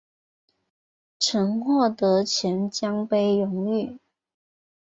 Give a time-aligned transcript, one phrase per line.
[1.19, 3.99] 曾获得钱江杯荣誉。